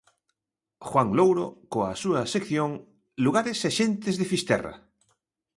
[0.89, 2.69] Juan Louro coa súa sección
[3.25, 4.73] "Lugares e xentes de Fisterra".